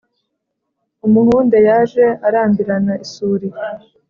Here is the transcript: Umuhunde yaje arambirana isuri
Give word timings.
Umuhunde 1.07 1.57
yaje 1.67 2.05
arambirana 2.27 2.93
isuri 3.05 3.47